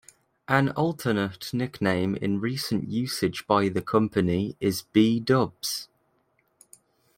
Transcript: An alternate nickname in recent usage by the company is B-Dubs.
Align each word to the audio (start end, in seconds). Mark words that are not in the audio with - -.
An 0.47 0.69
alternate 0.69 1.53
nickname 1.53 2.15
in 2.15 2.39
recent 2.39 2.89
usage 2.89 3.45
by 3.45 3.69
the 3.69 3.83
company 3.83 4.55
is 4.59 4.81
B-Dubs. 4.81 5.89